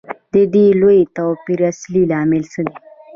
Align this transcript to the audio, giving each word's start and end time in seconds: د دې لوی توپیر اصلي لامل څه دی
د 0.33 0.35
دې 0.53 0.65
لوی 0.81 0.99
توپیر 1.15 1.59
اصلي 1.71 2.03
لامل 2.11 2.43
څه 2.53 2.61
دی 2.67 2.75